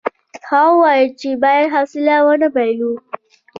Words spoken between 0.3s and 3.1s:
هغه وویل چې باید حوصله ونه بایلو.